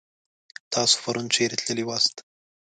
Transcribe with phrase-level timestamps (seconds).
[0.73, 2.15] تاسو پرون چيرې تللي واست؟